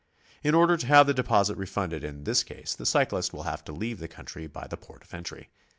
[0.43, 3.71] In order to have the deposit refunded in this case, the cyclist will have to
[3.71, 5.49] leave the country by the port of entry.